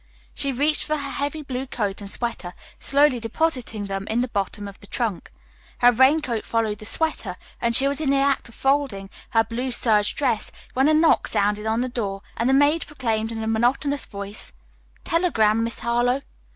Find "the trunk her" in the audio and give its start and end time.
4.79-5.91